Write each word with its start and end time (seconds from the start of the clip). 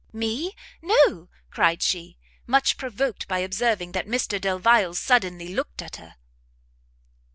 "Me? 0.11 0.55
no!" 0.81 1.29
cried 1.51 1.83
she, 1.83 2.17
much 2.47 2.75
provoked 2.75 3.27
by 3.27 3.37
observing 3.37 3.91
that 3.91 4.07
Mr 4.07 4.41
Delvile 4.41 4.95
suddenly 4.95 5.49
looked 5.53 5.79
at 5.79 5.97
her. 5.97 6.15